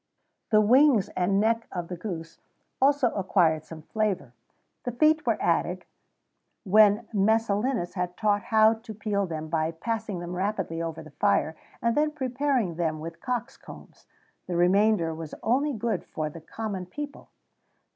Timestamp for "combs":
13.57-14.07